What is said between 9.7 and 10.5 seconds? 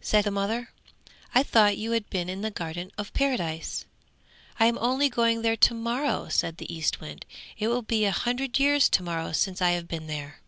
have been there.